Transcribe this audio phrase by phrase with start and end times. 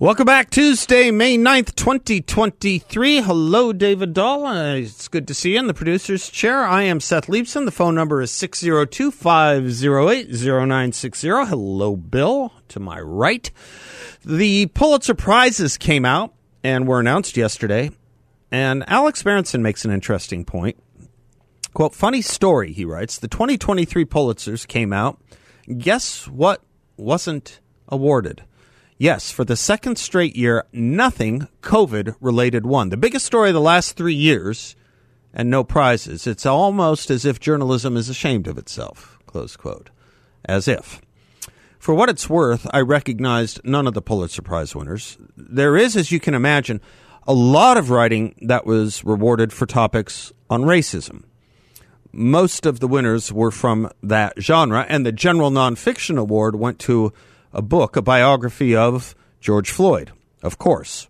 [0.00, 3.20] Welcome back, Tuesday, May 9th, 2023.
[3.20, 4.44] Hello, David Dahl.
[4.44, 6.64] Uh, it's good to see you in the producer's chair.
[6.64, 7.64] I am Seth Leibsohn.
[7.64, 11.28] The phone number is 602 508 0960.
[11.28, 13.48] Hello, Bill, to my right.
[14.24, 17.92] The Pulitzer Prizes came out and were announced yesterday.
[18.50, 20.76] And Alex Berenson makes an interesting point.
[21.72, 23.16] Quote, funny story, he writes.
[23.16, 25.20] The 2023 Pulitzers came out.
[25.78, 26.64] Guess what
[26.96, 28.42] wasn't awarded?
[29.04, 32.88] Yes, for the second straight year, nothing COVID related won.
[32.88, 34.76] The biggest story of the last three years,
[35.34, 36.26] and no prizes.
[36.26, 39.18] It's almost as if journalism is ashamed of itself.
[39.26, 39.90] Close quote.
[40.46, 41.02] As if.
[41.78, 45.18] For what it's worth, I recognized none of the Pulitzer Prize winners.
[45.36, 46.80] There is, as you can imagine,
[47.26, 51.24] a lot of writing that was rewarded for topics on racism.
[52.10, 57.12] Most of the winners were from that genre, and the General Nonfiction Award went to
[57.54, 60.10] a book, a biography of George Floyd,
[60.42, 61.08] of course.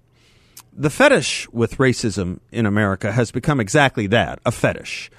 [0.76, 5.10] The fetish with racism in America has become exactly that a fetish.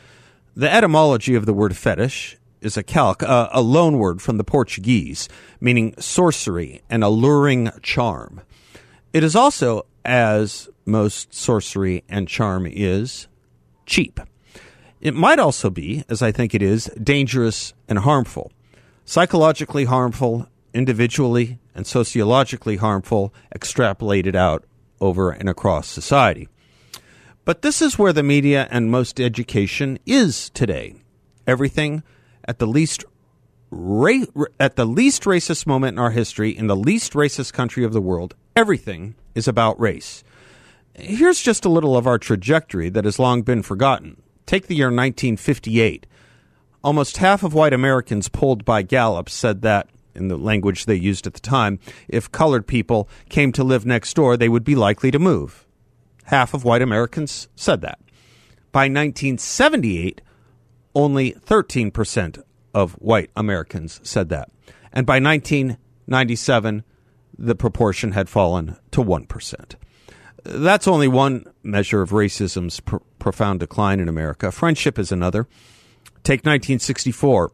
[0.55, 4.43] The etymology of the word fetish is a calque, a, a loan word from the
[4.43, 5.27] Portuguese,
[5.59, 8.41] meaning sorcery and alluring charm.
[9.11, 13.27] It is also, as most sorcery and charm is,
[13.85, 14.19] cheap.
[15.01, 18.51] It might also be, as I think it is, dangerous and harmful.
[19.05, 24.65] Psychologically harmful individually and sociologically harmful extrapolated out
[25.01, 26.47] over and across society.
[27.45, 30.95] But this is where the media and most education is today.
[31.47, 32.03] Everything
[32.47, 33.05] at the least
[33.71, 37.93] ra- at the least racist moment in our history in the least racist country of
[37.93, 40.23] the world, everything is about race.
[40.95, 44.21] Here's just a little of our trajectory that has long been forgotten.
[44.45, 46.07] Take the year 1958.
[46.83, 51.27] Almost half of white Americans polled by Gallup said that in the language they used
[51.27, 55.11] at the time, if colored people came to live next door, they would be likely
[55.11, 55.65] to move.
[56.25, 57.99] Half of white Americans said that.
[58.71, 60.21] By 1978,
[60.95, 62.43] only 13%
[62.73, 64.49] of white Americans said that.
[64.91, 66.83] And by 1997,
[67.37, 69.75] the proportion had fallen to 1%.
[70.43, 74.51] That's only one measure of racism's pr- profound decline in America.
[74.51, 75.47] Friendship is another.
[76.23, 77.51] Take 1964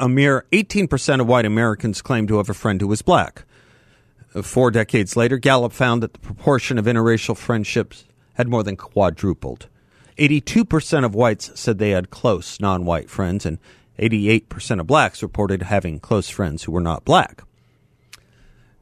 [0.00, 3.44] a mere 18% of white Americans claim to have a friend who is black.
[4.42, 8.04] Four decades later, Gallup found that the proportion of interracial friendships
[8.34, 9.68] had more than quadrupled.
[10.18, 13.58] 82% of whites said they had close non white friends, and
[13.98, 17.42] 88% of blacks reported having close friends who were not black.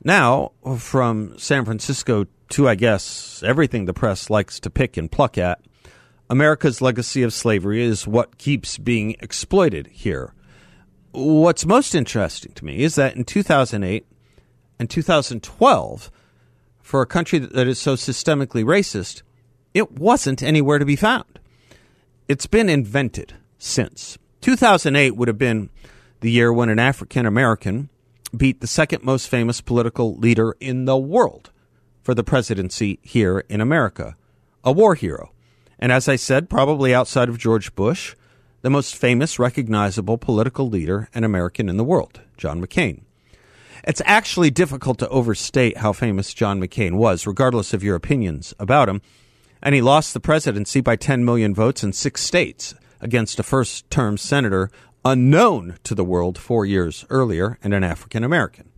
[0.05, 5.37] Now, from San Francisco to, I guess, everything the press likes to pick and pluck
[5.37, 5.61] at,
[6.29, 10.33] America's legacy of slavery is what keeps being exploited here
[11.13, 14.07] what's most interesting to me is that in 2008
[14.79, 16.11] and 2012,
[16.81, 19.23] for a country that is so systemically racist,
[19.75, 21.39] it wasn't anywhere to be found.
[22.29, 24.19] It's been invented since.
[24.41, 25.71] 2008 would have been
[26.21, 27.89] the year when an African American
[28.37, 31.51] beat the second most famous political leader in the world
[32.03, 34.17] for the presidency here in America,
[34.65, 35.33] a war hero.
[35.79, 38.15] And as I said, probably outside of George Bush,
[38.63, 43.03] the most famous, recognizable political leader and American in the world, John McCain.
[43.85, 48.89] It's actually difficult to overstate how famous John McCain was, regardless of your opinions about
[48.89, 49.01] him.
[49.63, 53.89] And he lost the presidency by 10 million votes in six states against a first
[53.91, 54.71] term senator
[55.05, 58.71] unknown to the world four years earlier and an African American.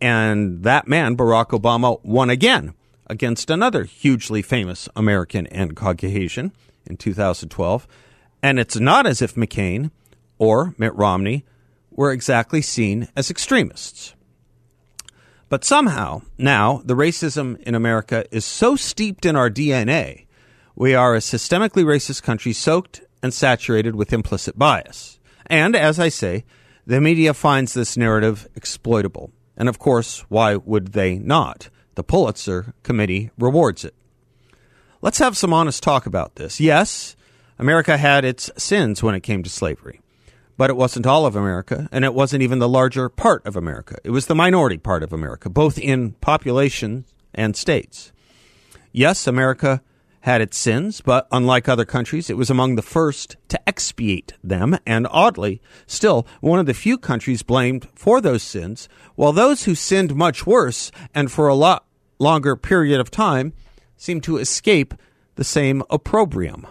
[0.00, 2.74] And that man, Barack Obama, won again
[3.08, 6.52] against another hugely famous American and Caucasian
[6.86, 7.88] in 2012
[8.42, 9.90] and it's not as if McCain
[10.38, 11.44] or Mitt Romney
[11.90, 14.14] were exactly seen as extremists.
[15.48, 20.26] But somehow, now, the racism in America is so steeped in our DNA,
[20.76, 25.18] we are a systemically racist country soaked and saturated with implicit bias.
[25.46, 26.44] And, as I say,
[26.86, 29.32] the media finds this narrative exploitable.
[29.56, 31.68] And of course, why would they not?
[31.96, 33.94] The Pulitzer Committee rewards it.
[35.02, 36.60] Let's have some honest talk about this.
[36.60, 37.16] Yes,
[37.58, 40.00] America had its sins when it came to slavery.
[40.58, 43.96] but it wasn't all of America, and it wasn't even the larger part of America.
[44.02, 48.12] It was the minority part of America, both in population and states.
[48.90, 49.80] Yes, America
[50.22, 54.76] had its sins, but unlike other countries, it was among the first to expiate them,
[54.84, 59.76] and oddly, still one of the few countries blamed for those sins, while those who
[59.76, 61.86] sinned much worse and for a lot
[62.18, 63.52] longer period of time
[63.96, 64.92] seemed to escape
[65.36, 66.66] the same opprobrium.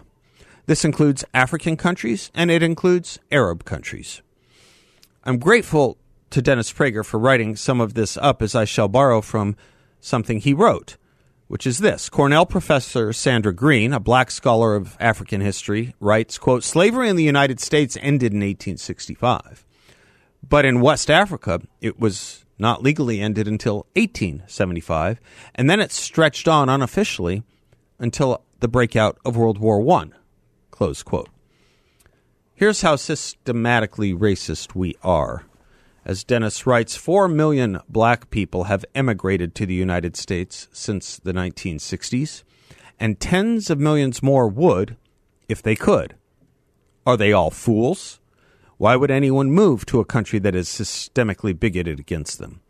[0.67, 4.21] This includes African countries and it includes Arab countries.
[5.23, 5.97] I'm grateful
[6.29, 9.55] to Dennis Prager for writing some of this up as I shall borrow from
[10.01, 10.97] something he wrote,
[11.47, 12.09] which is this.
[12.09, 17.23] Cornell professor Sandra Greene, a black scholar of African history, writes, quote, slavery in the
[17.23, 19.65] United States ended in 1865.
[20.47, 25.21] But in West Africa, it was not legally ended until 1875,
[25.55, 27.43] and then it stretched on unofficially
[27.99, 30.07] until the breakout of World War I.
[30.77, 31.29] Close quote.
[32.53, 35.45] Here's how systematically racist we are.
[36.05, 41.33] As Dennis writes, 4 million black people have emigrated to the United States since the
[41.33, 42.43] 1960s,
[42.99, 44.97] and tens of millions more would
[45.49, 46.13] if they could.
[47.07, 48.19] Are they all fools?
[48.77, 52.61] Why would anyone move to a country that is systemically bigoted against them?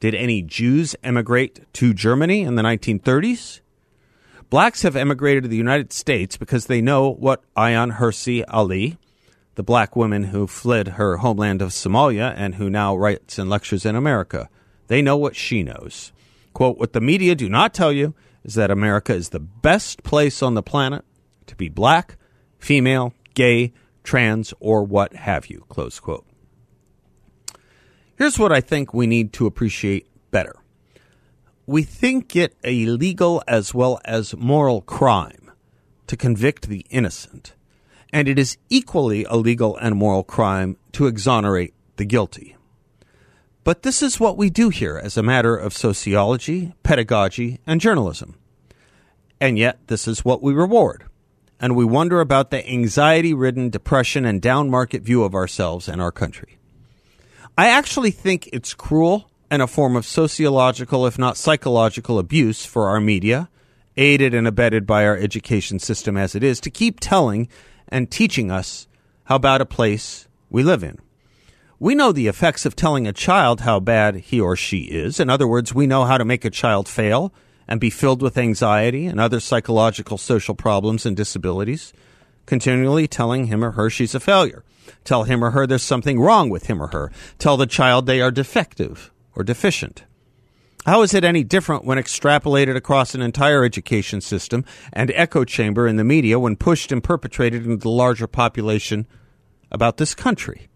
[0.00, 3.60] Did any Jews emigrate to Germany in the 1930s?
[4.48, 8.96] Blacks have emigrated to the United States because they know what Ayaan Hirsi Ali,
[9.56, 13.84] the black woman who fled her homeland of Somalia and who now writes and lectures
[13.84, 14.48] in America,
[14.86, 16.12] they know what she knows.
[16.52, 18.14] Quote, what the media do not tell you
[18.44, 21.04] is that America is the best place on the planet
[21.46, 22.16] to be black,
[22.58, 23.72] female, gay,
[24.04, 25.64] trans, or what have you.
[25.68, 26.24] Close quote.
[28.16, 30.54] Here's what I think we need to appreciate better
[31.66, 35.50] we think it a legal as well as moral crime
[36.06, 37.54] to convict the innocent,
[38.12, 42.56] and it is equally a legal and moral crime to exonerate the guilty.
[43.64, 48.38] But this is what we do here as a matter of sociology, pedagogy, and journalism.
[49.40, 51.04] And yet, this is what we reward.
[51.58, 56.00] And we wonder about the anxiety ridden depression and down market view of ourselves and
[56.00, 56.58] our country.
[57.58, 62.88] I actually think it's cruel and a form of sociological, if not psychological, abuse for
[62.88, 63.48] our media,
[63.96, 67.48] aided and abetted by our education system as it is, to keep telling
[67.88, 68.88] and teaching us
[69.24, 70.98] how bad a place we live in.
[71.78, 75.20] We know the effects of telling a child how bad he or she is.
[75.20, 77.32] In other words, we know how to make a child fail
[77.68, 81.92] and be filled with anxiety and other psychological social problems and disabilities,
[82.46, 84.64] continually telling him or her she's a failure.
[85.04, 87.12] Tell him or her there's something wrong with him or her.
[87.38, 90.04] Tell the child they are defective or deficient.
[90.86, 95.88] How is it any different when extrapolated across an entire education system and echo chamber
[95.88, 99.06] in the media when pushed and perpetrated into the larger population
[99.70, 100.68] about this country?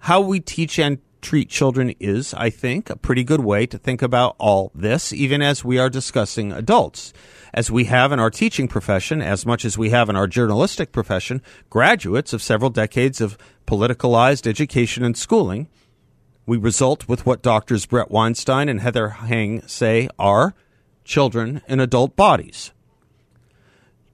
[0.00, 4.02] How we teach and treat children is, I think, a pretty good way to think
[4.02, 7.12] about all this, even as we are discussing adults.
[7.54, 10.92] As we have in our teaching profession, as much as we have in our journalistic
[10.92, 11.40] profession,
[11.70, 15.68] graduates of several decades of politicalized education and schooling
[16.48, 20.54] we result with what doctors Brett Weinstein and Heather Heying say are
[21.04, 22.72] children in adult bodies.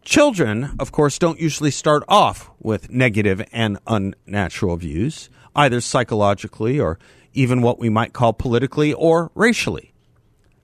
[0.03, 6.99] Children, of course, don't usually start off with negative and unnatural views, either psychologically or
[7.35, 9.95] even what we might call politically or racially.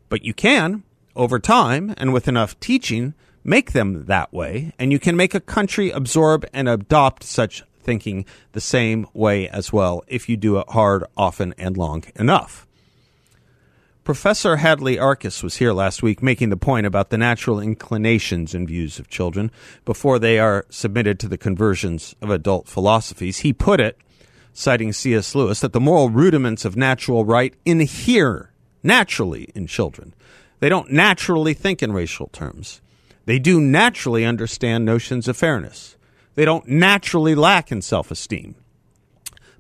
[0.09, 0.83] But you can,
[1.15, 3.15] over time and with enough teaching,
[3.45, 8.25] make them that way, and you can make a country absorb and adopt such thinking
[8.53, 12.67] the same way as well if you do it hard, often, and long enough.
[14.03, 18.67] Professor Hadley Arkes was here last week making the point about the natural inclinations and
[18.67, 19.51] views of children
[19.85, 23.39] before they are submitted to the conversions of adult philosophies.
[23.39, 23.99] He put it,
[24.53, 25.35] citing C.S.
[25.35, 28.51] Lewis, that the moral rudiments of natural right inhere
[28.83, 30.15] naturally in children.
[30.61, 32.81] They don't naturally think in racial terms.
[33.27, 35.97] They do naturally understand notions of fairness.
[36.41, 38.55] They don't naturally lack in self esteem.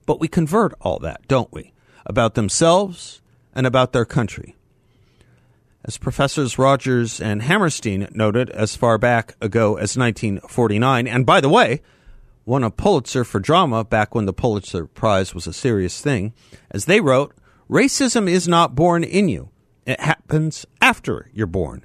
[0.06, 1.74] But we convert all that, don't we?
[2.06, 3.20] About themselves
[3.54, 4.56] and about their country.
[5.84, 11.50] As Professors Rogers and Hammerstein noted as far back ago as 1949, and by the
[11.50, 11.82] way,
[12.46, 16.32] won a Pulitzer for drama back when the Pulitzer Prize was a serious thing,
[16.70, 17.34] as they wrote,
[17.68, 19.50] racism is not born in you.
[19.84, 21.84] It happens after you're born.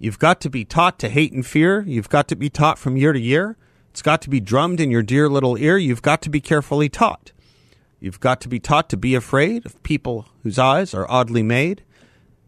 [0.00, 1.82] You've got to be taught to hate and fear.
[1.82, 3.56] You've got to be taught from year to year.
[3.94, 5.78] It's got to be drummed in your dear little ear.
[5.78, 7.30] You've got to be carefully taught.
[8.00, 11.84] You've got to be taught to be afraid of people whose eyes are oddly made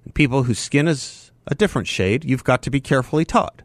[0.05, 2.25] and people whose skin is a different shade.
[2.25, 3.63] You've got to be carefully taught.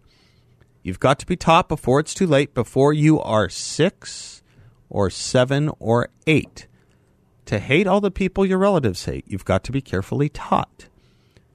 [0.84, 4.44] You've got to be taught before it's too late, before you are six
[4.88, 6.68] or seven or eight.
[7.48, 10.86] To hate all the people your relatives hate, you've got to be carefully taught.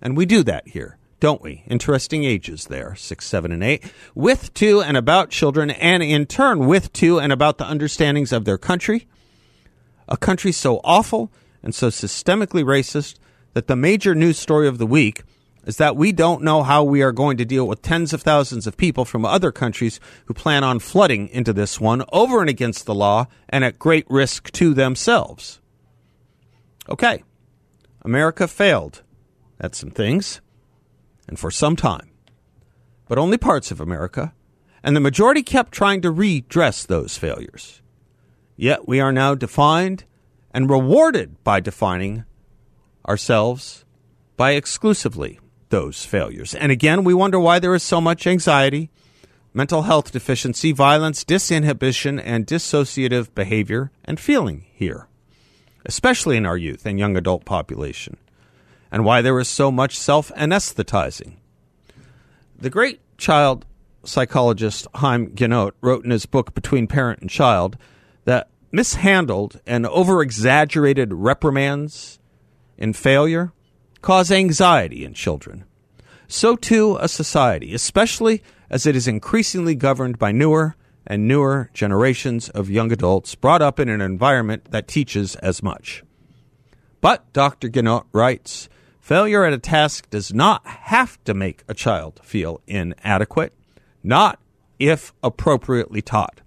[0.02, 1.64] And we do that here, don't we?
[1.66, 6.66] Interesting ages there, six, seven, and eight, with, to, and about children, and in turn
[6.66, 9.06] with, to, and about the understandings of their country.
[10.08, 11.32] A country so awful
[11.62, 13.18] and so systemically racist
[13.54, 15.22] that the major news story of the week
[15.64, 18.66] is that we don't know how we are going to deal with tens of thousands
[18.66, 22.86] of people from other countries who plan on flooding into this one over and against
[22.86, 25.60] the law and at great risk to themselves.
[26.88, 27.24] Okay,
[28.02, 29.02] America failed
[29.58, 30.40] at some things,
[31.28, 32.10] and for some time,
[33.08, 34.34] but only parts of America,
[34.82, 37.82] and the majority kept trying to redress those failures.
[38.56, 40.04] Yet we are now defined
[40.52, 42.24] and rewarded by defining
[43.06, 43.84] ourselves
[44.36, 46.54] by exclusively those failures.
[46.54, 48.90] And again, we wonder why there is so much anxiety,
[49.52, 55.08] mental health deficiency, violence, disinhibition, and dissociative behavior and feeling here,
[55.84, 58.16] especially in our youth and young adult population,
[58.90, 61.34] and why there is so much self anesthetizing.
[62.58, 63.66] The great child
[64.04, 67.76] psychologist Haim Ginott wrote in his book Between Parent and Child
[68.24, 72.18] that mishandled and over exaggerated reprimands
[72.78, 73.52] in failure
[74.02, 75.64] cause anxiety in children.
[76.28, 80.76] So too a society, especially as it is increasingly governed by newer
[81.06, 86.02] and newer generations of young adults brought up in an environment that teaches as much.
[87.00, 87.68] But, Dr.
[87.68, 88.68] Ginott writes,
[89.06, 93.52] failure at a task does not have to make a child feel inadequate,
[94.02, 94.40] not
[94.80, 96.40] if appropriately taught.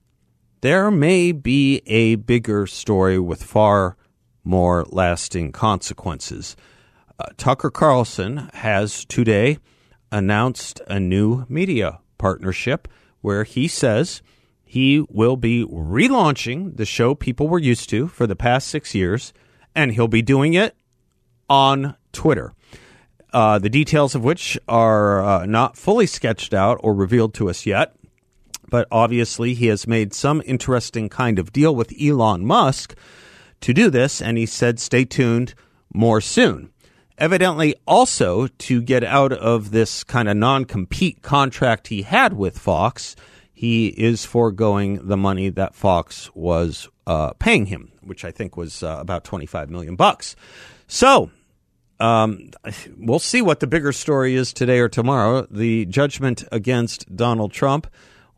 [0.62, 3.98] there may be a bigger story with far
[4.44, 6.56] more lasting consequences.
[7.38, 9.58] Tucker Carlson has today
[10.12, 12.88] announced a new media partnership
[13.22, 14.22] where he says
[14.64, 19.34] he will be relaunching the show people were used to for the past six years,
[19.76, 20.76] and he'll be doing it
[21.50, 22.54] on Twitter.
[23.34, 27.66] Uh, the details of which are uh, not fully sketched out or revealed to us
[27.66, 27.96] yet.
[28.70, 32.96] But obviously, he has made some interesting kind of deal with Elon Musk
[33.62, 35.54] to do this, and he said, stay tuned
[35.94, 36.72] more soon
[37.22, 42.58] evidently also to get out of this kind of non compete contract he had with
[42.58, 43.16] Fox,
[43.54, 48.82] he is foregoing the money that Fox was uh, paying him, which I think was
[48.82, 50.36] uh, about 25 million bucks.
[50.88, 51.30] So,
[52.00, 52.50] um,
[52.98, 57.86] we'll see what the bigger story is today or tomorrow the judgment against Donald Trump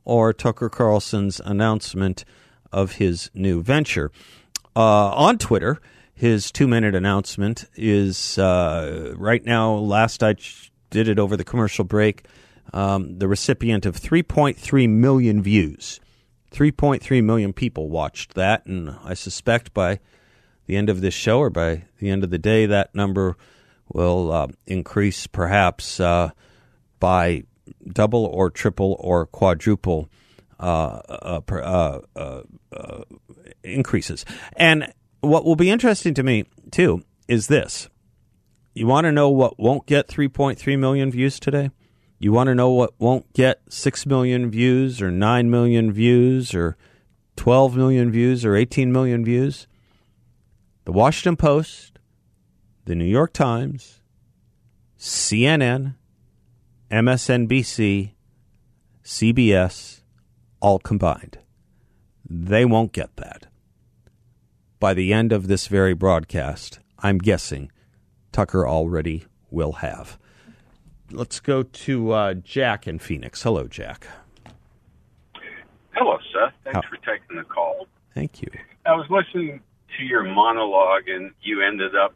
[0.04, 2.25] or Tucker Carlson's announcement
[2.74, 4.12] of his new venture.
[4.75, 5.80] Uh, on Twitter,
[6.13, 10.36] his two minute announcement is uh, right now, last I
[10.89, 12.25] did it over the commercial break,
[12.74, 16.00] um, the recipient of 3.3 million views.
[16.51, 20.00] 3.3 million people watched that, and I suspect by
[20.67, 23.36] the end of this show or by the end of the day, that number
[23.91, 26.29] will uh, increase perhaps uh,
[27.00, 27.43] by
[27.91, 30.10] double or triple or quadruple
[30.60, 33.03] uh, uh, uh, uh
[33.63, 34.25] increases.
[34.55, 34.93] And
[35.24, 37.89] what will be interesting to me too is this.
[38.74, 41.70] You want to know what won't get 3.3 million views today?
[42.20, 46.77] You want to know what won't get 6 million views or 9 million views or
[47.36, 49.68] 12 million views or 18 million views?
[50.86, 52.00] The Washington Post,
[52.86, 54.01] the New York Times,
[54.98, 55.96] CNN,
[56.92, 58.12] MSNBC,
[59.03, 60.01] CBS,
[60.60, 61.39] all combined.
[62.30, 63.48] They won't get that.
[64.84, 67.72] By the end of this very broadcast, I'm guessing
[68.34, 70.20] Tucker already will have.
[71.10, 73.44] Let's go to uh, Jack in Phoenix.
[73.44, 74.08] Hello, Jack.
[75.92, 76.54] Hello, Seth.
[76.66, 77.88] Thanks How- for taking the call.
[78.13, 78.50] Thank you.
[78.86, 79.62] I was listening
[79.98, 82.13] to your monologue, and you ended up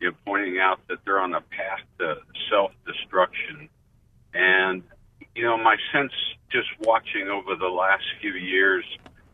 [0.00, 2.14] you know, pointing out that they're on a path to
[2.48, 3.68] self destruction.
[4.32, 4.82] And,
[5.34, 6.12] you know, my sense
[6.50, 8.86] just watching over the last few years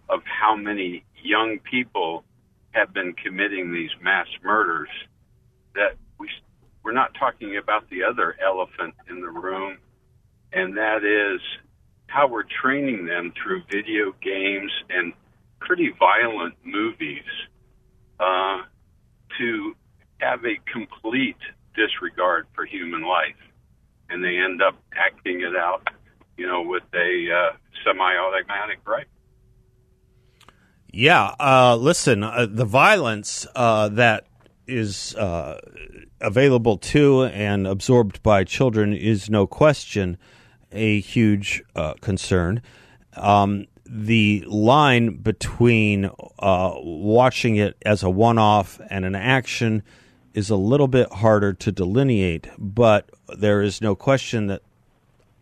[0.09, 2.25] of how many young people
[2.75, 4.89] have been committing these mass murders
[5.75, 6.29] that we,
[6.83, 9.79] we're not talking about the other elephant in the room,
[10.53, 11.41] and that is
[12.07, 15.13] how we're training them through video games and
[15.61, 17.25] pretty violent movies
[18.21, 18.59] uh,
[19.39, 19.75] to
[20.19, 21.37] have a complete
[21.75, 23.41] disregard for human life,
[24.11, 25.89] and they end up acting it out,
[26.37, 29.14] you know, with a uh, semi-automatic rifle.
[30.97, 34.29] Yeah, uh, listen, uh, the violence uh, that
[34.69, 35.61] is uh,
[36.21, 40.19] available to and absorbed by children is no question
[40.71, 42.63] a huge uh, concern.
[43.17, 49.83] Um, the line between uh, watching it as a one off and an action
[50.33, 54.63] is a little bit harder to delineate, but there is no question that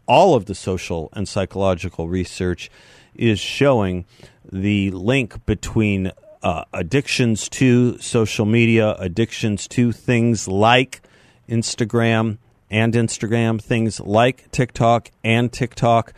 [0.07, 2.71] all of the social and psychological research
[3.15, 4.07] is showing
[4.51, 11.01] the link between uh, addictions to social media, addictions to things like
[11.49, 12.39] Instagram
[12.71, 16.13] and Instagram, things like TikTok and TikTok.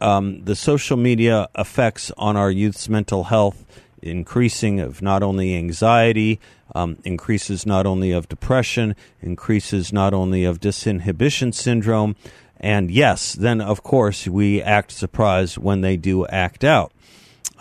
[0.00, 3.66] Um, the social media effects on our youth's mental health
[4.02, 6.40] increasing of not only anxiety,
[6.74, 12.16] um, increases not only of depression, increases not only of disinhibition syndrome,
[12.58, 16.92] and yes, then of course we act surprised when they do act out.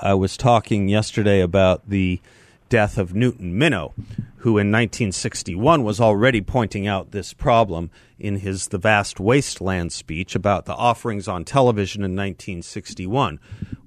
[0.02, 2.22] I was talking yesterday about the
[2.70, 3.94] death of Newton Minow,
[4.38, 10.36] who in 1961 was already pointing out this problem in his The Vast Wasteland speech
[10.36, 13.40] about the offerings on television in 1961,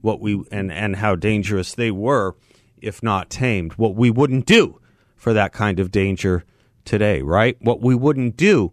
[0.03, 2.35] what we and, and how dangerous they were
[2.83, 3.75] if not tamed.
[3.75, 4.81] What we wouldn't do
[5.17, 6.45] for that kind of danger
[6.85, 7.57] today, right?
[7.61, 8.73] What we wouldn't do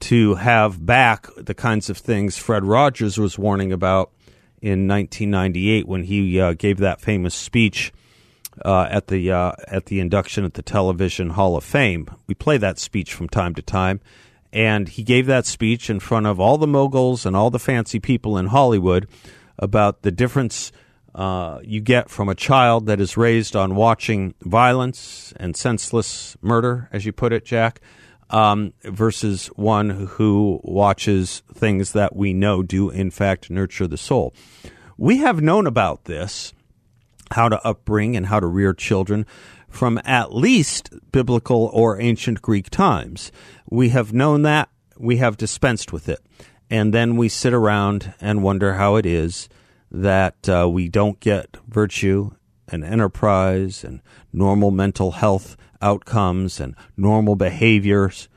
[0.00, 4.12] to have back the kinds of things Fred Rogers was warning about
[4.62, 7.92] in 1998 when he uh, gave that famous speech
[8.64, 12.08] uh, at the uh, at the induction at the Television Hall of Fame.
[12.26, 14.00] We play that speech from time to time,
[14.52, 18.00] and he gave that speech in front of all the moguls and all the fancy
[18.00, 19.08] people in Hollywood
[19.58, 20.72] about the difference
[21.14, 26.88] uh, you get from a child that is raised on watching violence and senseless murder,
[26.92, 27.80] as you put it, Jack,
[28.30, 34.32] um, versus one who watches things that we know do, in fact, nurture the soul.
[34.96, 36.52] We have known about this,
[37.32, 39.26] how to upbring and how to rear children,
[39.68, 43.30] from at least biblical or ancient Greek times.
[43.68, 46.20] We have known that, we have dispensed with it.
[46.68, 49.48] And then we sit around and wonder how it is
[49.90, 52.30] that uh, we don't get virtue
[52.68, 54.00] and enterprise and
[54.32, 58.28] normal mental health outcomes and normal behaviors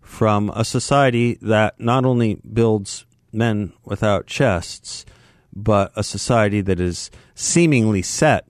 [0.00, 5.04] from a society that not only builds men without chests,
[5.54, 8.46] but a society that is seemingly set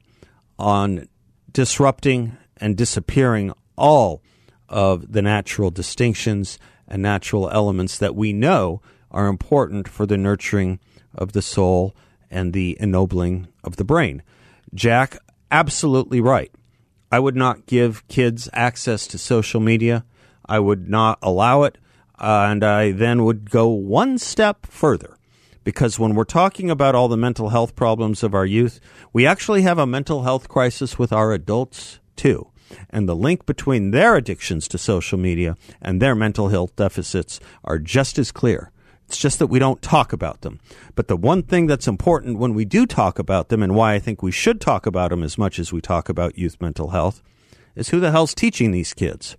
[0.59, 1.09] on
[1.53, 4.23] disrupting and disappearing all
[4.69, 10.79] of the natural distinctions and natural elements that we know are important for the nurturing
[11.15, 11.95] of the soul
[12.31, 14.23] and the ennobling of the brain.
[14.75, 15.19] Jack,
[15.51, 16.51] absolutely right.
[17.12, 20.07] I would not give kids access to social media.
[20.46, 21.77] I would not allow it.
[22.18, 25.18] Uh, and I then would go one step further.
[25.62, 28.81] Because when we're talking about all the mental health problems of our youth,
[29.12, 32.48] we actually have a mental health crisis with our adults too.
[32.88, 37.79] And the link between their addictions to social media and their mental health deficits are
[37.79, 38.72] just as clear.
[39.12, 40.59] It's just that we don't talk about them.
[40.94, 43.98] But the one thing that's important when we do talk about them, and why I
[43.98, 47.22] think we should talk about them as much as we talk about youth mental health,
[47.77, 49.37] is who the hell's teaching these kids?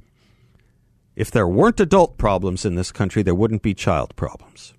[1.15, 4.75] If there weren't adult problems in this country, there wouldn't be child problems.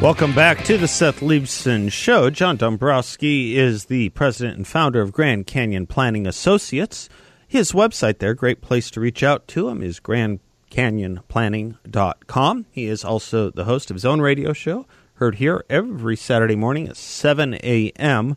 [0.00, 2.30] Welcome back to the Seth Leibsohn Show.
[2.30, 7.08] John Dombroski is the president and founder of Grand Canyon Planning Associates.
[7.48, 12.66] His website there, great place to reach out to him, is grandcanyonplanning.com.
[12.70, 16.88] He is also the host of his own radio show, heard here every Saturday morning
[16.88, 18.36] at 7 a.m.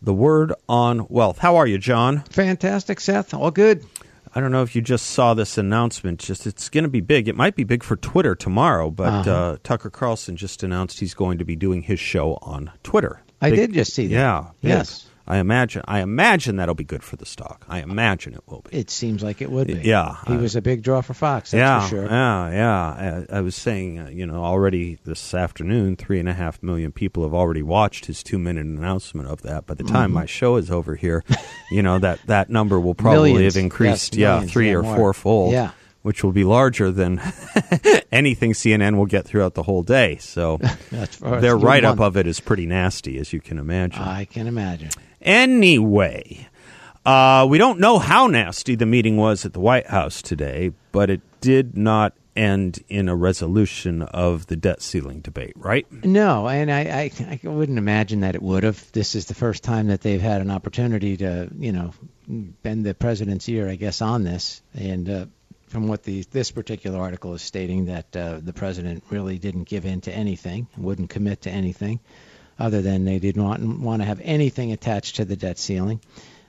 [0.00, 1.38] The Word on Wealth.
[1.38, 2.20] How are you, John?
[2.30, 3.34] Fantastic, Seth.
[3.34, 3.84] All good.
[4.34, 6.20] I don't know if you just saw this announcement.
[6.20, 7.26] Just it's going to be big.
[7.26, 9.30] It might be big for Twitter tomorrow, but Uh-huh.
[9.30, 13.22] uh, Tucker Carlson just announced he's going to be doing his show on Twitter.
[13.40, 14.14] I did just see that.
[14.14, 14.44] Yeah.
[14.60, 14.68] big.
[14.70, 15.06] Yes.
[15.28, 15.82] I imagine.
[15.86, 17.64] I imagine that'll be good for the stock.
[17.68, 18.76] I imagine it will be.
[18.78, 19.74] It seems like it would be.
[19.74, 20.16] Yeah.
[20.26, 22.04] He Uh, was a big draw for Fox, that's yeah, for sure.
[22.04, 23.24] yeah, yeah.
[23.30, 26.92] I, I was saying, uh, you know, already this afternoon, three and a half million
[26.92, 29.66] people have already watched his two-minute announcement of that.
[29.66, 30.14] By the time Mm-hmm.
[30.14, 31.24] my show is over here,
[31.72, 33.54] you know that that number will probably Millions.
[33.54, 34.96] have increased, Yes, yeah, millions, three or more.
[34.96, 35.52] fourfold.
[35.52, 35.70] Yeah.
[36.02, 37.20] Which will be larger than
[38.12, 40.18] anything CNN will get throughout the whole day.
[40.18, 40.58] So
[41.20, 44.02] their write up of it is pretty nasty, as you can imagine.
[44.02, 44.90] I can imagine.
[45.22, 46.48] Anyway,
[47.04, 51.10] uh, we don't know how nasty the meeting was at the White House today, but
[51.10, 55.90] it did not end in a resolution of the debt ceiling debate, right?
[56.04, 58.92] No, and I, I, I wouldn't imagine that it would have.
[58.92, 61.94] This is the first time that they've had an opportunity to, you know,
[62.28, 64.60] bend the president's ear, I guess, on this.
[64.74, 65.26] And uh,
[65.68, 69.86] from what the this particular article is stating, that uh, the president really didn't give
[69.86, 72.00] in to anything, wouldn't commit to anything,
[72.58, 76.00] other than they didn't want want to have anything attached to the debt ceiling.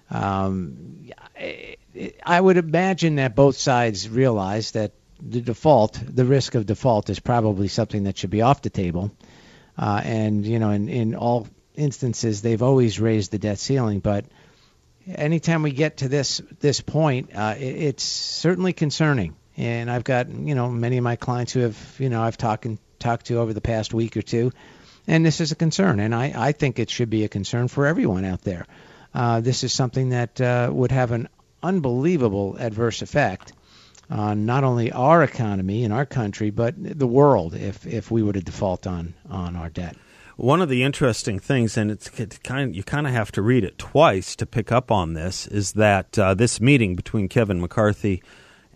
[0.09, 1.77] Um, I,
[2.23, 7.19] I would imagine that both sides realize that the default, the risk of default, is
[7.19, 9.11] probably something that should be off the table.
[9.77, 14.25] Uh, and you know, in, in all instances, they've always raised the debt ceiling, but
[15.07, 19.35] anytime we get to this this point, uh, it, it's certainly concerning.
[19.55, 22.67] And I've got you know many of my clients who have you know I've talked
[22.99, 24.51] talked to over the past week or two,
[25.07, 27.85] and this is a concern, and I, I think it should be a concern for
[27.85, 28.65] everyone out there.
[29.13, 31.29] Uh, this is something that uh, would have an
[31.63, 33.53] unbelievable adverse effect
[34.09, 38.33] on not only our economy and our country, but the world if if we were
[38.33, 39.95] to default on on our debt.
[40.37, 43.63] One of the interesting things, and it's it kind you kind of have to read
[43.63, 48.21] it twice to pick up on this, is that uh, this meeting between Kevin McCarthy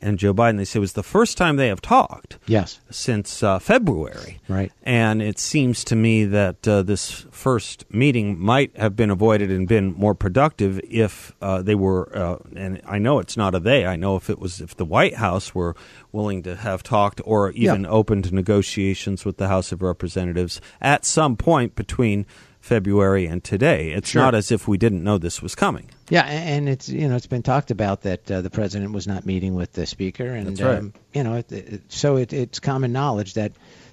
[0.01, 2.79] and Joe Biden, they say was the first time they have talked Yes.
[2.89, 4.39] since uh, February.
[4.47, 4.71] Right.
[4.83, 9.67] And it seems to me that uh, this first meeting might have been avoided and
[9.67, 12.09] been more productive if uh, they were.
[12.17, 13.85] Uh, and I know it's not a they.
[13.85, 15.75] I know if it was if the White House were
[16.11, 17.89] willing to have talked or even Yeah.
[17.89, 22.25] open to negotiations with the House of Representatives at some point between
[22.61, 23.91] February and today.
[23.91, 24.21] It's Sure.
[24.21, 25.89] not as if we didn't know this was coming.
[26.09, 29.25] Yeah, and it's you know it's been talked about that uh, the president was not
[29.25, 30.77] meeting with the speaker, and That's right.
[30.77, 33.51] um, you know it, it, so it, it's common knowledge that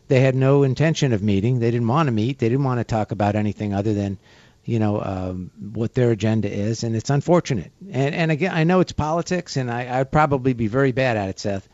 [0.08, 1.58] they had no intention of meeting.
[1.58, 2.38] They didn't want to meet.
[2.38, 4.18] They didn't want to talk about anything other than
[4.64, 7.72] you know um, what their agenda is, and it's unfortunate.
[7.90, 11.30] And and again, I know it's politics, and I, I'd probably be very bad at
[11.30, 11.66] it, Seth,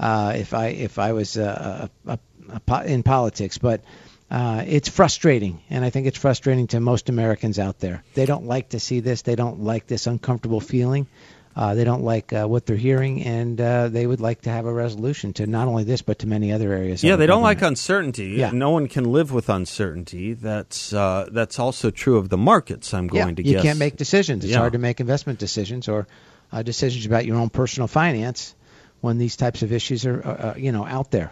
[0.00, 2.18] uh, if I if I was uh, a, a,
[2.48, 3.82] a, po- in politics, but.
[4.30, 8.02] Uh, it's frustrating, and I think it's frustrating to most Americans out there.
[8.14, 9.22] They don't like to see this.
[9.22, 11.06] They don't like this uncomfortable feeling.
[11.54, 14.66] Uh, they don't like uh, what they're hearing, and uh, they would like to have
[14.66, 17.04] a resolution to not only this, but to many other areas.
[17.04, 18.30] Yeah, they don't like uncertainty.
[18.30, 18.50] Yeah.
[18.50, 20.32] No one can live with uncertainty.
[20.34, 22.92] That's uh, that's also true of the markets.
[22.92, 23.50] I'm Yeah, going to guess.
[23.50, 23.62] you guess.
[23.62, 24.42] can't make decisions.
[24.42, 24.58] It's Yeah.
[24.58, 26.08] hard to make investment decisions or
[26.50, 28.56] uh, decisions about your own personal finance
[29.00, 31.30] when these types of issues are, you know, out there.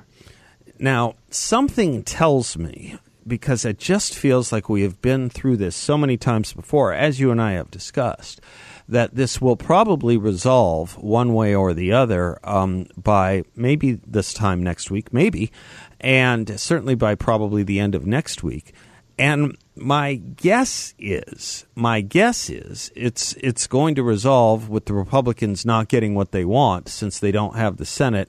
[0.83, 5.97] Now, something tells me, because it just feels like we have been through this so
[5.97, 8.41] many times before, as you and I have discussed,
[8.89, 14.61] that this will probably resolve one way or the other um, by maybe this time
[14.61, 15.53] next week, maybe,
[16.01, 18.75] and certainly by probably the end of next week.
[19.17, 25.65] And my guess is, my guess is, it's it's going to resolve with the Republicans
[25.65, 28.29] not getting what they want since they don't have the Senate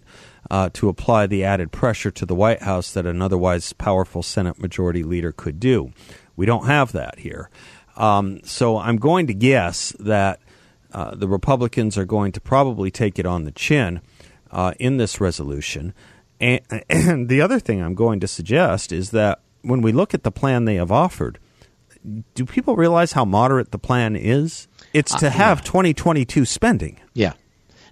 [0.54, 4.60] uh, to apply the added pressure to the White House that an otherwise powerful Senate
[4.60, 5.92] Majority Leader could do.
[6.36, 7.50] We don't have that here,
[7.98, 10.40] um, so I'm going to guess that
[10.92, 14.02] uh, the Republicans are going to probably take it on the chin
[14.52, 15.92] uh, in this resolution.
[16.40, 20.22] And, and the other thing I'm going to suggest is that when we look at
[20.22, 21.40] the plan they have offered,
[22.36, 24.68] do people realize how moderate the plan is?
[24.94, 27.00] It's to have 2022 spending.
[27.16, 27.34] Yeah.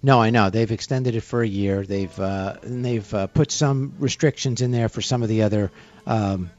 [0.03, 1.85] No, I know they've extended it for a year.
[1.85, 5.71] They've uh, and they've uh, put some restrictions in there for some of the other
[6.07, 6.49] um,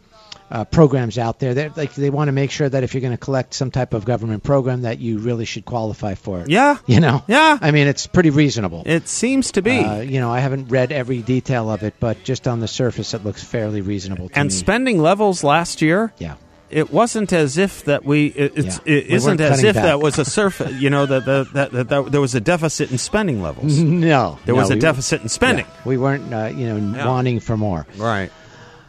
[0.51, 1.55] uh, programs out there.
[1.55, 3.95] They're, like they want to make sure that if you're going to collect some type
[3.95, 6.51] of government program, that you really should qualify for it.
[6.51, 6.77] Yeah.
[6.87, 7.25] You know.
[7.27, 7.59] Yeah.
[7.61, 8.83] I mean, it's pretty reasonable.
[8.87, 9.79] It seems to be.
[9.79, 13.15] Uh, you know, I haven't read every detail of it, but just on the surface,
[13.15, 14.55] it looks fairly reasonable to and me.
[14.55, 16.35] spending levels last year, Yeah.
[16.73, 18.95] It wasn't as if that we it, it's Yeah.
[18.95, 19.85] it We isn't as if back.
[19.85, 22.91] that was a surface you know that the, that, that, that there was a deficit
[22.91, 24.39] in spending levels No.
[24.47, 27.41] there no, was a we- deficit in spending yeah, we weren't, uh, you know, wanting
[27.41, 27.87] for more.
[27.97, 28.31] right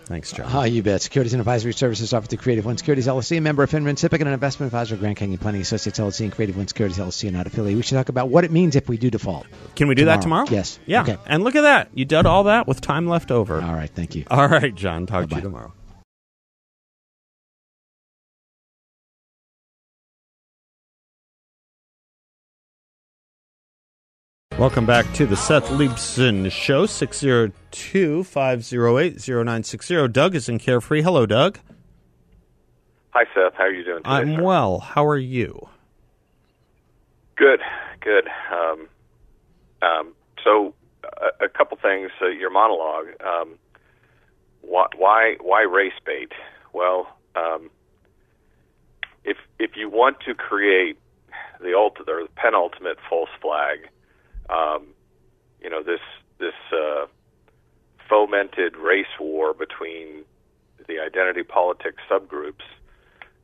[0.06, 0.48] Thanks, John.
[0.52, 1.02] Ah, you bet.
[1.02, 4.28] Securities and advisory services offered through Creative One Securities LLC, member of FINRA SIPC, and
[4.28, 7.48] an investment advisor, Grand Canyon Planning Associates LLC, and Creative One Securities LLC, and not
[7.48, 7.78] affiliated.
[7.78, 9.48] We should talk about what it means if we do default.
[9.78, 10.46] Can we do that tomorrow?
[10.52, 10.78] Yes.
[10.86, 11.04] Yeah.
[11.04, 11.17] Okay.
[11.26, 11.88] And look at that.
[11.93, 13.62] You did all that with time left over.
[13.62, 13.89] All right.
[13.89, 14.26] Thank you.
[14.30, 15.06] All right, John.
[15.06, 15.38] Talk to Bye-bye.
[15.38, 15.74] you tomorrow.
[24.63, 30.08] Welcome back to the Seth Leibsohn Show, 602 508 0960.
[30.08, 31.02] Doug is in Carefree.
[31.02, 31.60] Hello, Doug.
[33.10, 33.56] Hi, Seth.
[33.58, 34.10] How are you doing today?
[34.10, 34.41] I'm sir?
[34.41, 34.80] well.
[34.80, 35.67] How are you?
[37.36, 37.60] Good,
[37.99, 38.30] good.
[38.54, 38.88] Um,
[39.82, 40.13] um,
[40.45, 40.73] so,
[41.04, 42.12] a, a couple things.
[42.21, 43.08] Uh, your monologue.
[43.19, 43.56] Um,
[44.62, 46.32] why, why, why race bait?
[46.71, 47.69] Well, um,
[49.26, 50.97] if if you want to create
[51.60, 53.89] the ultimate or the penultimate false flag,
[54.49, 54.88] um,
[55.62, 56.01] you know this
[56.39, 57.06] this uh,
[58.10, 60.25] fomented race war between
[60.88, 62.65] the identity politics subgroups,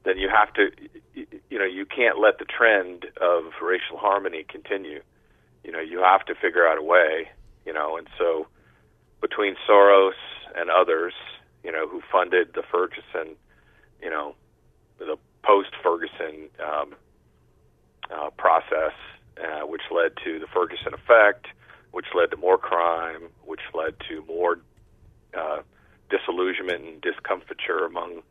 [0.04, 0.70] then you have to,
[1.14, 5.02] you know, you can't let the trend of racial harmony continue.
[5.64, 7.30] You know, you have to figure out a way,
[7.66, 8.48] you know, and so
[9.22, 10.14] between Soros
[10.56, 11.14] and others,
[11.64, 13.36] you know, who funded the Ferguson,
[14.02, 14.36] you know,
[14.98, 16.96] the post-Ferguson um,
[18.14, 18.94] uh, process,
[19.42, 21.48] uh, which led to the Ferguson effect,
[21.92, 24.60] which led to more crime, which led to more
[25.38, 25.60] uh,
[26.10, 28.22] disillusionment and discomfiture among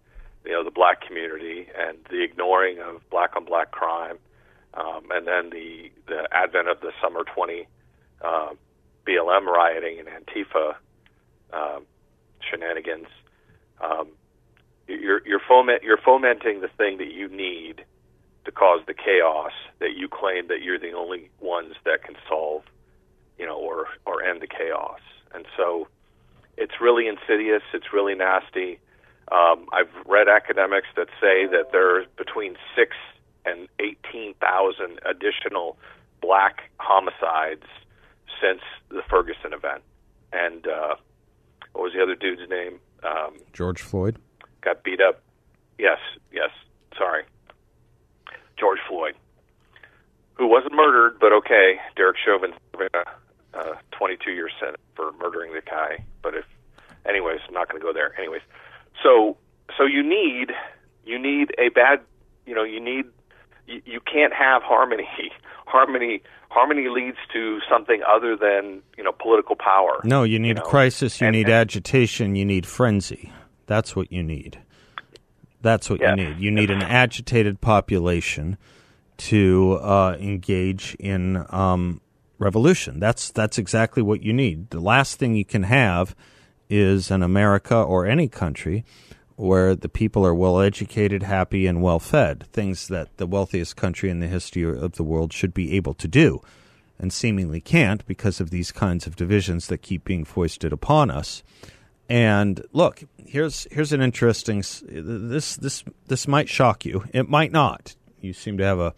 [0.45, 4.19] you know the black community and the ignoring of black on black crime,
[4.75, 7.67] um, and then the the advent of the summer 20
[8.23, 8.51] uh,
[9.07, 10.75] BLM rioting and Antifa
[11.53, 11.85] um,
[12.41, 13.09] shenanigans.
[13.81, 14.09] Um,
[14.87, 17.85] you're you're foment you're fomenting the thing that you need
[18.49, 22.63] to cause the chaos that you claim that you're the only ones that can solve,
[23.39, 25.01] you know, or or end the chaos.
[25.35, 25.87] And so
[26.57, 27.63] it's really insidious.
[27.75, 28.81] It's really nasty.
[29.31, 32.97] Um, I've read academics that say that there's between six
[33.45, 35.77] and eighteen thousand additional
[36.23, 37.67] black homicides
[38.41, 39.83] since the Ferguson event.
[40.33, 40.95] And uh,
[41.75, 42.81] what was the other dude's name?
[43.03, 44.17] Um, George Floyd.
[44.63, 45.21] got beat up.
[45.79, 45.99] Yes,
[46.33, 46.51] yes.
[46.97, 47.25] Sorry,
[48.59, 49.15] George Floyd,
[50.35, 51.77] who wasn't murdered, but okay.
[51.97, 56.05] Derek Chauvin serving a uh, 22 year sentence for murdering the guy.
[56.23, 56.45] But if,
[57.09, 58.19] anyways, I'm not going to go there.
[58.19, 58.43] Anyways,
[59.03, 59.37] so
[59.77, 60.53] so you need
[61.05, 62.01] you need a bad,
[62.47, 63.07] you know, you need
[63.67, 65.09] you, you can't have harmony.
[65.67, 70.01] Harmony harmony leads to something other than you know political power.
[70.03, 73.31] No, you need know, crisis, you and- need and- agitation, you need frenzy.
[73.67, 74.59] That's what you need.
[75.61, 76.17] That's what Yes.
[76.19, 76.39] you need.
[76.39, 78.57] You need an agitated population
[79.19, 82.01] to uh, engage in um,
[82.39, 83.01] revolution.
[83.01, 84.71] That's that's exactly what you need.
[84.71, 86.15] The last thing you can have
[86.71, 88.85] is an America or any country
[89.37, 92.45] where the people are well educated, happy, and well fed.
[92.53, 96.09] Things that the wealthiest country in the history of the world should be able to
[96.09, 96.41] do,
[96.99, 101.43] and seemingly can't because of these kinds of divisions that keep being foisted upon us.
[102.09, 104.65] And look, here's here's an interesting.
[104.83, 107.05] This this this might shock you.
[107.13, 107.97] It might not.
[108.21, 108.95] You seem to have a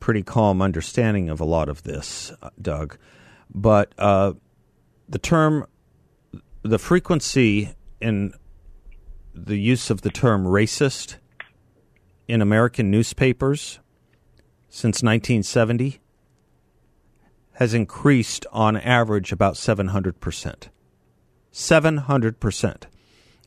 [0.00, 2.98] pretty calm understanding of a lot of this, uh, Doug.
[3.54, 4.34] But uh,
[5.08, 5.66] the term,
[6.62, 8.34] the frequency in
[9.32, 11.16] the use of the term racist
[12.26, 13.78] in American newspapers
[14.68, 16.00] since 1970
[17.52, 20.68] has increased on average about 700 percent.
[21.56, 22.82] 700%.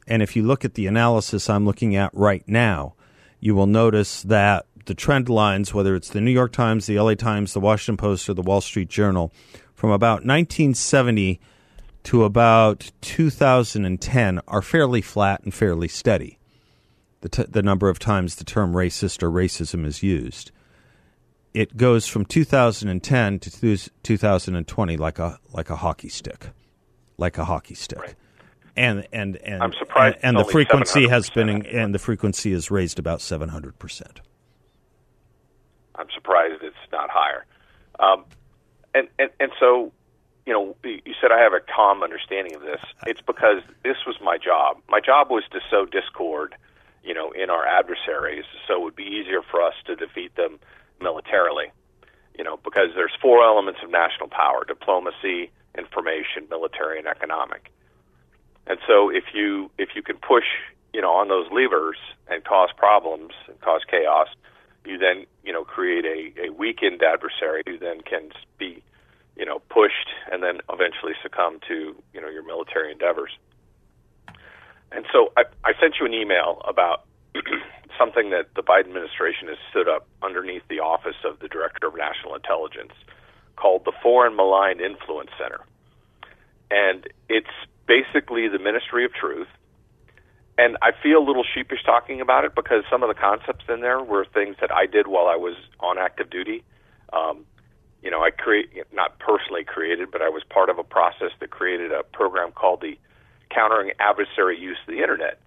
[0.08, 2.96] And if you look at the analysis I'm looking at right now,
[3.40, 7.14] you will notice that the trend lines, whether it's the New York Times, the LA
[7.14, 9.32] Times, the Washington Post, or the Wall Street Journal,
[9.76, 11.40] from about 1970
[12.02, 16.40] to about 2010 are fairly flat and fairly steady.
[17.22, 20.50] The, t- the number of times the term racist or racism is used.
[21.54, 26.50] It goes from 2010 to two- 2020 like a like a hockey stick
[27.20, 28.16] like a hockey stick.
[28.76, 32.72] And and and I'm surprised and, and the frequency has been and the frequency is
[32.72, 34.20] raised about 700%.
[35.96, 37.46] I'm surprised it's not higher.
[38.00, 38.24] Um,
[38.96, 39.92] and, and and so,
[40.46, 42.80] you know, you said I have a calm understanding of this.
[43.06, 44.78] It's because this was my job.
[44.88, 46.56] My job was to sow discord,
[47.04, 50.58] you know, in our adversaries, so it would be easier for us to defeat them
[51.02, 51.72] militarily.
[52.38, 57.72] You know, because there's four elements of national power: diplomacy, information, military, and economic.
[58.68, 60.46] And so, if you if you can push,
[60.94, 64.28] you know, on those levers and cause problems and cause chaos,
[64.86, 68.84] you then you know create a, a weakened adversary who then can be
[69.36, 73.32] you know pushed and then eventually succumb to you know your military endeavors.
[74.92, 77.06] and so I, I sent you an email about
[77.98, 81.96] something that the Biden administration has stood up underneath the office of the Director of
[81.96, 82.94] National Intelligence
[83.60, 85.62] called the Foreign Malign Influence Center.
[86.72, 87.48] And it's
[87.88, 89.48] basically the Ministry of Truth.
[90.58, 93.82] And I feel a little sheepish talking about it because some of the concepts in
[93.82, 96.64] there were things that I did while I was on active duty.
[97.14, 97.46] Um,
[98.02, 101.50] you know, I create not personally created, but I was part of a process that
[101.50, 102.98] created a program called the
[103.50, 105.40] Countering Adversary Use of the Internet.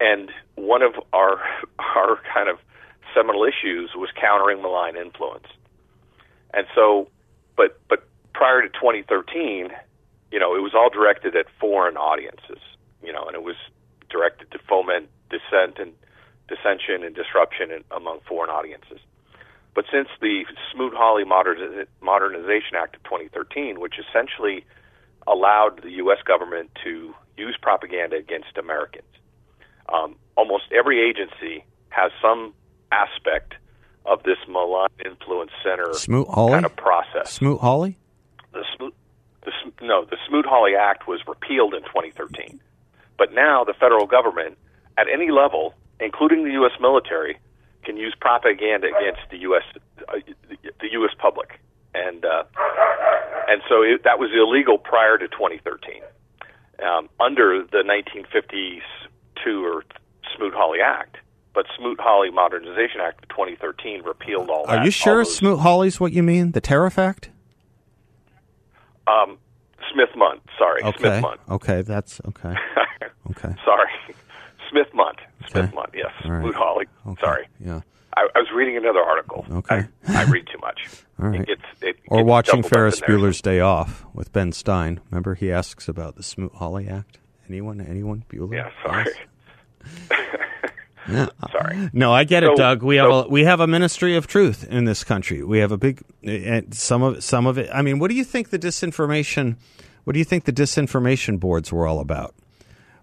[0.00, 1.40] And one of our
[1.78, 2.58] our kind of
[3.14, 5.46] seminal issues was countering malign influence.
[6.54, 7.08] And so,
[7.58, 9.68] but but prior to 2013,
[10.30, 12.62] you know, it was all directed at foreign audiences,
[13.02, 13.56] you know, and it was
[14.08, 15.92] directed to foment dissent and
[16.48, 19.00] dissension and disruption in, among foreign audiences.
[19.74, 24.64] But since the Smoot-Hawley Modernization Act of 2013, which essentially
[25.26, 26.18] allowed the U.S.
[26.24, 29.06] government to use propaganda against Americans,
[29.92, 32.54] um, almost every agency has some
[32.90, 33.54] aspect
[34.08, 36.52] of this malign influence center Smoot-Hawley?
[36.52, 37.32] kind of process.
[37.32, 37.98] Smoot-Hawley?
[38.52, 38.94] The Smoot,
[39.44, 42.60] the, no, the Smoot-Hawley Act was repealed in 2013.
[43.16, 44.56] But now the federal government,
[44.96, 46.72] at any level, including the U.S.
[46.80, 47.38] military,
[47.84, 49.62] can use propaganda against the U.S.
[50.08, 50.18] Uh,
[50.80, 51.12] the U.S.
[51.18, 51.60] public,
[51.94, 52.44] and uh,
[53.48, 56.02] and so it, that was illegal prior to 2013.
[56.80, 59.84] Um, under the 1952 or
[60.36, 61.16] Smoot-Hawley Act,
[61.54, 64.78] but Smoot-Hawley Modernization Act of 2013 repealed all Are that.
[64.80, 66.52] Are you sure those- Smoot-Hawley's what you mean?
[66.52, 67.30] The Tariff Act?
[69.06, 69.38] Um,
[69.92, 70.42] Smith Mundt.
[70.58, 70.98] Sorry, Okay.
[70.98, 71.40] Smith Mundt.
[71.50, 72.54] Okay, that's okay.
[73.30, 73.54] Okay.
[73.62, 73.88] Sorry,
[74.70, 75.18] Smith Mundt.
[75.50, 75.90] Smith-Mundt.
[75.94, 76.40] Yes, right.
[76.40, 76.86] Smoot Hawley.
[77.06, 77.20] Okay.
[77.22, 77.80] Sorry, Yeah.
[78.16, 79.44] I, I was reading another article.
[79.50, 79.84] Okay.
[80.08, 80.80] I, I read too much.
[81.22, 81.40] All right.
[81.42, 83.00] It gets, it Or gets watching Ferris.
[83.02, 85.00] Bueller's Day Off with Ben Stein.
[85.10, 87.18] Remember he asks about the Smoot-Hawley Act?
[87.50, 87.82] Anyone?
[87.82, 88.24] Anyone?
[88.30, 88.54] Bueller?
[88.54, 89.04] Yeah, sorry.
[91.52, 91.90] Sorry.
[91.92, 92.82] No, I get it, Doug.
[92.82, 95.42] We have so- a we have a ministry of truth in this country.
[95.42, 97.70] We have a big and some of some of it.
[97.72, 99.56] I mean, what do you think the disinformation?
[100.04, 102.34] What do you think the disinformation boards were all about?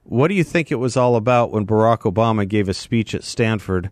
[0.04, 3.24] What do you think it was all about when Barack Obama gave a speech at
[3.24, 3.90] Stanford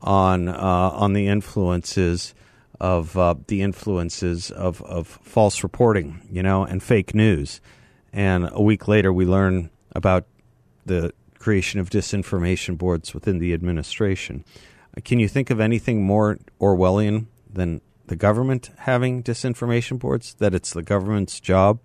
[0.00, 0.54] on uh,
[0.92, 2.34] on the influences
[2.80, 7.60] of uh, the influences of, of false reporting, you know, and fake news?
[8.12, 10.26] And a week later, we learn about
[10.84, 11.12] the
[11.42, 14.44] creation of disinformation boards within the administration.
[14.96, 20.34] Uh, Can you think of anything more Orwellian than the government having disinformation boards?
[20.34, 21.80] That it's the government's job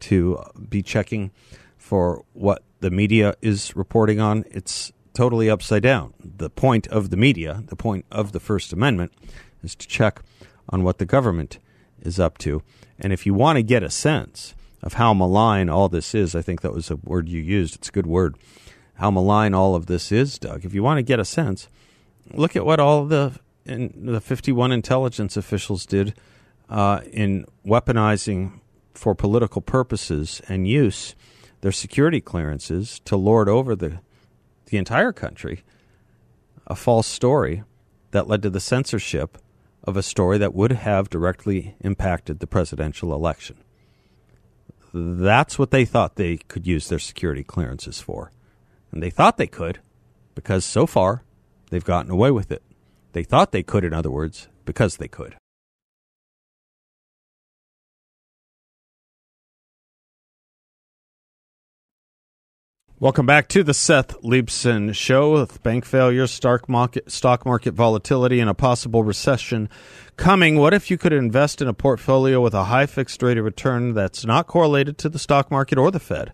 [0.00, 1.30] to be checking
[1.76, 4.44] for what the media is reporting on?
[4.50, 6.14] It's totally upside down.
[6.20, 9.12] The point of the media, the point of the First Amendment,
[9.62, 10.22] is to check
[10.68, 11.58] on what the government
[12.00, 12.62] is up to.
[12.98, 16.42] And if you want to get a sense of how malign all this is, I
[16.42, 17.74] think that was a word you used.
[17.74, 18.36] It's a good word.
[18.98, 20.64] How malign all of this is, Doug.
[20.64, 21.68] If you want to get a sense,
[22.32, 26.14] look at what all the in, the 51 intelligence officials did
[26.70, 28.60] uh, in weaponizing
[28.94, 31.14] for political purposes and use
[31.60, 34.00] their security clearances to lord over the
[34.66, 35.62] the entire country
[36.66, 37.62] a false story
[38.10, 39.38] that led to the censorship
[39.84, 43.56] of a story that would have directly impacted the presidential election.
[44.92, 48.30] That's what they thought they could use their security clearances for.
[48.98, 49.78] And they thought they could
[50.34, 51.22] because so far
[51.70, 52.64] they've gotten away with it.
[53.12, 55.36] They thought they could, in other words, because they could.
[62.98, 65.34] Welcome back to the Seth Leibsohn Show.
[65.34, 69.68] With bank failures, stock market, stock market volatility, and a possible recession
[70.16, 73.44] coming, what if you could invest in a portfolio with a high fixed rate of
[73.44, 76.32] return that's not correlated to the stock market or the Fed?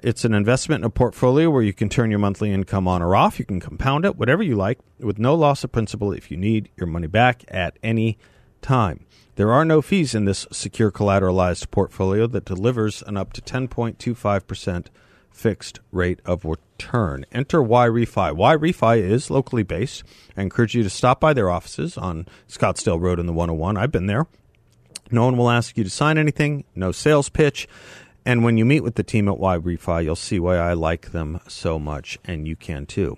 [0.00, 3.16] It's an investment in a portfolio where you can turn your monthly income on or
[3.16, 3.40] off.
[3.40, 6.70] You can compound it, whatever you like, with no loss of principal if you need
[6.76, 8.16] your money back at any
[8.62, 9.06] time.
[9.34, 14.86] There are no fees in this secure collateralized portfolio that delivers an up to 10.25%
[15.32, 17.24] fixed rate of return.
[17.32, 18.34] Enter Y Refy.
[18.34, 20.04] Y Refy is locally based.
[20.36, 23.76] I encourage you to stop by their offices on Scottsdale Road in the 101.
[23.76, 24.26] I've been there.
[25.10, 27.66] No one will ask you to sign anything, no sales pitch.
[28.28, 31.12] And when you meet with the team at Y Refy, you'll see why I like
[31.12, 33.16] them so much, and you can too.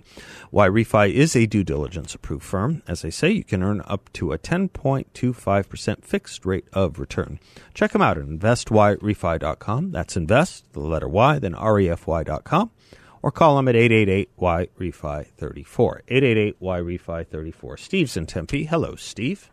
[0.51, 2.81] Y Refy is a due diligence approved firm.
[2.87, 7.41] As I say, you can earn up to a 10.25% fixed rate of return.
[7.73, 9.91] Check them out at investyrefy.com.
[9.91, 12.71] That's invest, the letter Y, then refy.com.
[13.21, 16.07] Or call them at 888-Y-REFI-34.
[16.07, 17.79] 888-Y-REFI-34.
[17.79, 18.63] Steve's in Tempe.
[18.63, 19.51] Hello, Steve.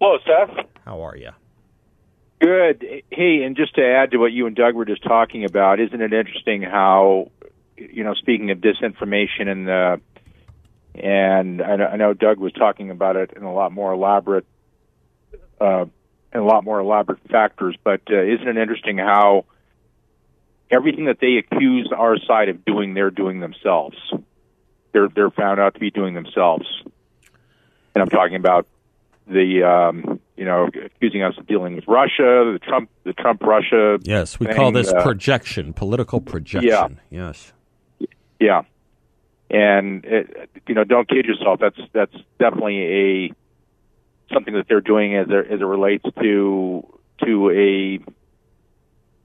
[0.00, 0.64] Hello, Seth.
[0.84, 1.32] How are you?
[2.42, 3.04] Good.
[3.10, 6.00] Hey, and just to add to what you and Doug were just talking about, isn't
[6.00, 7.30] it interesting how
[7.76, 10.00] you know, speaking of disinformation and the,
[10.94, 14.44] and I know, Doug was talking about it in a lot more elaborate,
[15.60, 15.86] uh,
[16.34, 17.76] in a lot more elaborate factors.
[17.82, 19.44] But uh, isn't it interesting how
[20.68, 23.96] everything that they accuse our side of doing, they're doing themselves.
[24.92, 26.66] They're they're found out to be doing themselves,
[27.94, 28.66] and I'm talking about
[29.26, 33.98] the um, you know accusing us of dealing with Russia, the Trump the Trump Russia.
[34.02, 37.00] Yes, we thing, call this uh, projection, political projection.
[37.10, 37.28] Yeah.
[37.28, 37.52] Yes.
[38.40, 38.62] Yeah,
[39.50, 41.60] and it, you know, don't kid yourself.
[41.60, 43.32] That's that's definitely a
[44.32, 47.98] something that they're doing as it, as it relates to to a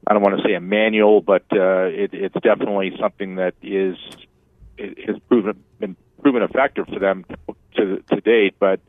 [0.05, 3.97] I don't want to say a manual, but uh, it, it's definitely something that is
[4.77, 7.25] it has proven been proven effective for them
[7.75, 8.55] to to date.
[8.59, 8.81] But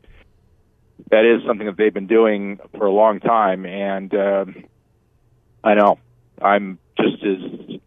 [1.11, 4.63] that is something that they've been doing for a long time, and um,
[5.63, 5.99] I know
[6.41, 7.79] I'm just as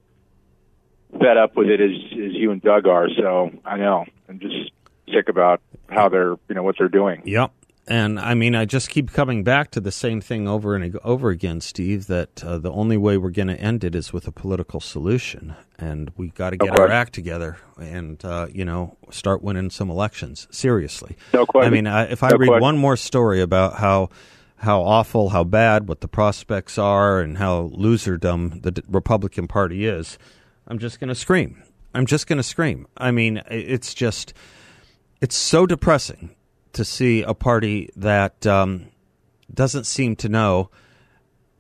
[1.19, 3.09] fed up with it as, as you and Doug are.
[3.17, 4.73] So I know I'm just
[5.13, 7.23] sick about how they're you know what they're doing.
[7.25, 7.53] Yep.
[7.89, 11.31] And I mean, I just keep coming back to the same thing over and over
[11.31, 12.07] again, Steve.
[12.07, 15.57] That uh, the only way we're going to end it is with a political solution,
[15.79, 19.91] and we got to get our act together and uh, you know start winning some
[19.91, 20.47] elections.
[20.53, 21.73] Seriously, No question.
[21.73, 22.63] I mean, I, if I No read question.
[22.63, 24.11] one more story about how
[24.59, 29.87] how awful, how bad, what the prospects are, and how loserdom the D- Republican Party
[29.87, 30.19] is,
[30.69, 31.61] I'm just going to scream.
[31.95, 32.87] I'm just going to scream.
[32.97, 34.33] I mean, it's just
[35.21, 36.37] it's so depressing
[36.73, 38.87] to see a party that um,
[39.53, 40.71] doesn't seem to know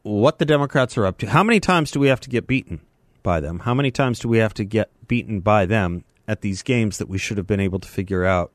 [0.03, 1.29] what the Democrats are up to.
[1.29, 2.81] How many times do we have to get beaten
[3.23, 3.61] by them?
[3.61, 7.09] How many times do we have to get beaten by them at these games that
[7.09, 8.53] we should have been able to figure out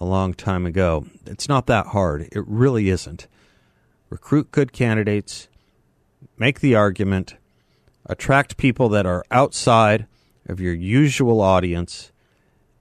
[0.00, 1.06] a long time ago?
[1.26, 2.28] It's not that hard.
[2.32, 3.28] It really isn't.
[4.10, 5.48] Recruit good candidates,
[6.38, 7.36] make the argument,
[8.06, 10.06] attract people that are outside
[10.48, 12.10] of your usual audience,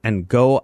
[0.03, 0.63] and go